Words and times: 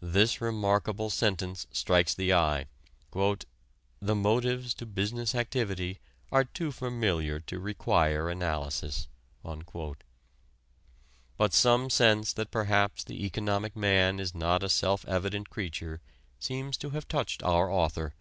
This 0.00 0.40
remarkable 0.40 1.10
sentence 1.10 1.66
strikes 1.70 2.14
the 2.14 2.32
eye: 2.32 2.68
"The 3.12 4.14
motives 4.14 4.72
to 4.72 4.86
business 4.86 5.34
activity 5.34 6.00
are 6.32 6.44
too 6.44 6.72
familiar 6.72 7.38
to 7.40 7.60
require 7.60 8.30
analysis." 8.30 9.08
But 9.44 9.98
some 11.52 11.90
sense 11.90 12.32
that 12.32 12.50
perhaps 12.50 13.04
the 13.04 13.26
"economic 13.26 13.76
man" 13.76 14.18
is 14.20 14.34
not 14.34 14.62
a 14.62 14.70
self 14.70 15.04
evident 15.04 15.50
creature 15.50 16.00
seems 16.38 16.78
to 16.78 16.88
have 16.88 17.06
touched 17.06 17.42
our 17.42 17.70
author. 17.70 18.14